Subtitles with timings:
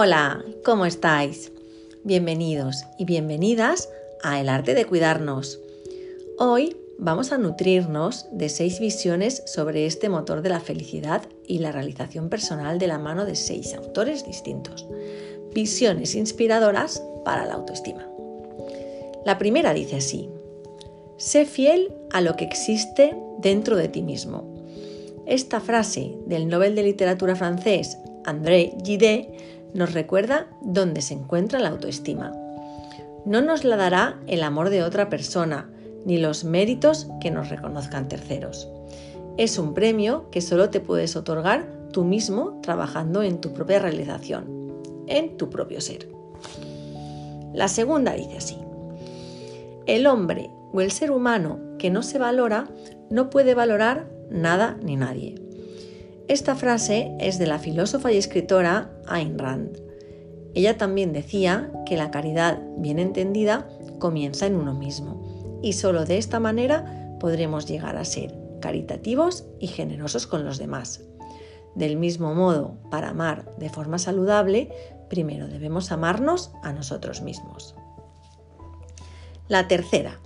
[0.00, 1.50] Hola, ¿cómo estáis?
[2.04, 3.88] Bienvenidos y bienvenidas
[4.22, 5.58] a El arte de cuidarnos.
[6.38, 11.72] Hoy vamos a nutrirnos de seis visiones sobre este motor de la felicidad y la
[11.72, 14.86] realización personal de la mano de seis autores distintos.
[15.52, 18.08] Visiones inspiradoras para la autoestima.
[19.26, 20.30] La primera dice así,
[21.16, 24.62] sé fiel a lo que existe dentro de ti mismo.
[25.26, 31.68] Esta frase del Nobel de Literatura francés André Gide nos recuerda dónde se encuentra la
[31.68, 32.32] autoestima.
[33.24, 35.70] No nos la dará el amor de otra persona,
[36.04, 38.68] ni los méritos que nos reconozcan terceros.
[39.36, 44.72] Es un premio que solo te puedes otorgar tú mismo trabajando en tu propia realización,
[45.06, 46.08] en tu propio ser.
[47.54, 48.58] La segunda dice así.
[49.86, 52.68] El hombre o el ser humano que no se valora
[53.10, 55.47] no puede valorar nada ni nadie.
[56.28, 59.80] Esta frase es de la filósofa y escritora Ayn Rand.
[60.54, 63.66] Ella también decía que la caridad bien entendida
[63.98, 69.68] comienza en uno mismo y solo de esta manera podremos llegar a ser caritativos y
[69.68, 71.02] generosos con los demás.
[71.74, 74.70] Del mismo modo, para amar de forma saludable,
[75.08, 77.74] primero debemos amarnos a nosotros mismos.
[79.48, 80.20] La tercera.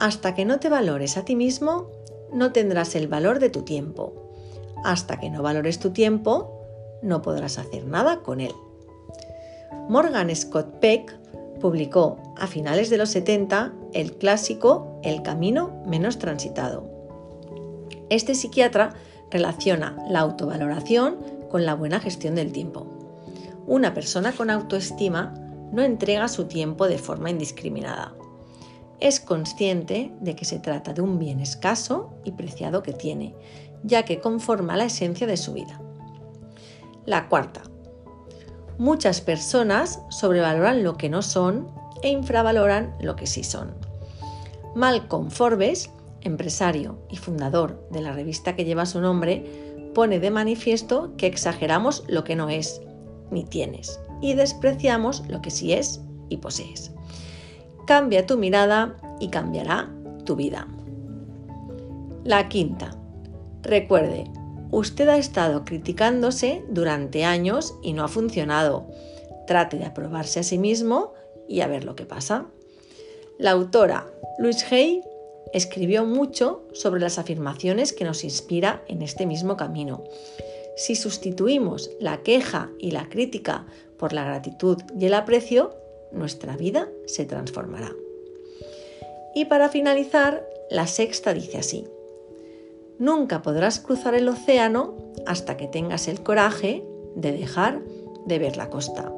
[0.00, 1.92] Hasta que no te valores a ti mismo,
[2.32, 4.25] no tendrás el valor de tu tiempo
[4.86, 6.62] hasta que no valores tu tiempo,
[7.02, 8.52] no podrás hacer nada con él.
[9.88, 11.12] Morgan Scott Peck
[11.60, 16.88] publicó a finales de los 70 el clásico El camino menos transitado.
[18.10, 18.94] Este psiquiatra
[19.30, 21.16] relaciona la autovaloración
[21.50, 22.86] con la buena gestión del tiempo.
[23.66, 25.34] Una persona con autoestima
[25.72, 28.14] no entrega su tiempo de forma indiscriminada.
[29.00, 33.34] Es consciente de que se trata de un bien escaso y preciado que tiene
[33.82, 35.80] ya que conforma la esencia de su vida.
[37.04, 37.62] La cuarta.
[38.78, 41.68] Muchas personas sobrevaloran lo que no son
[42.02, 43.74] e infravaloran lo que sí son.
[44.74, 45.90] Malcolm Forbes,
[46.20, 52.04] empresario y fundador de la revista que lleva su nombre, pone de manifiesto que exageramos
[52.08, 52.82] lo que no es
[53.30, 56.92] ni tienes y despreciamos lo que sí es y posees.
[57.86, 59.90] Cambia tu mirada y cambiará
[60.24, 60.66] tu vida.
[62.24, 62.90] La quinta.
[63.66, 64.30] Recuerde,
[64.70, 68.86] usted ha estado criticándose durante años y no ha funcionado.
[69.48, 71.14] Trate de aprobarse a sí mismo
[71.48, 72.46] y a ver lo que pasa.
[73.38, 74.06] La autora
[74.38, 75.02] Louise Hay
[75.52, 80.04] escribió mucho sobre las afirmaciones que nos inspira en este mismo camino.
[80.76, 83.66] Si sustituimos la queja y la crítica
[83.98, 85.74] por la gratitud y el aprecio,
[86.12, 87.90] nuestra vida se transformará.
[89.34, 91.88] Y para finalizar, la sexta dice así.
[92.98, 94.94] Nunca podrás cruzar el océano
[95.26, 96.84] hasta que tengas el coraje
[97.14, 97.82] de dejar
[98.26, 99.12] de ver la costa.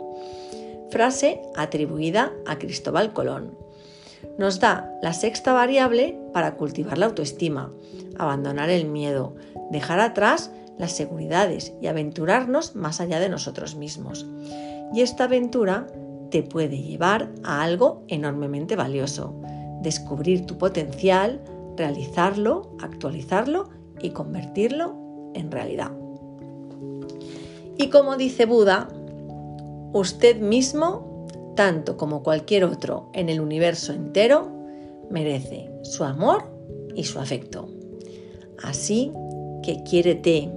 [0.91, 3.57] Frase atribuida a Cristóbal Colón.
[4.39, 7.73] Nos da la sexta variable para cultivar la autoestima,
[8.19, 9.35] abandonar el miedo,
[9.71, 14.27] dejar atrás las seguridades y aventurarnos más allá de nosotros mismos.
[14.93, 15.87] Y esta aventura
[16.31, 19.35] te puede llevar a algo enormemente valioso,
[19.83, 21.41] descubrir tu potencial,
[21.79, 24.95] realizarlo, actualizarlo y convertirlo
[25.35, 25.93] en realidad.
[27.79, 28.89] Y como dice Buda,
[29.93, 34.51] usted mismo, tanto como cualquier otro en el universo entero,
[35.11, 36.45] merece su amor
[36.95, 37.69] y su afecto.
[38.63, 39.13] Así
[39.63, 40.51] que quiérete,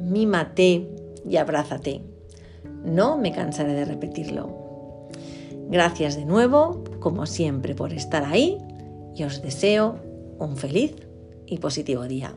[0.00, 0.88] mímate
[1.28, 2.02] y abrázate.
[2.84, 4.64] No me cansaré de repetirlo.
[5.70, 8.58] Gracias de nuevo, como siempre, por estar ahí
[9.14, 9.96] y os deseo
[10.44, 10.94] un feliz
[11.46, 12.34] y positivo día.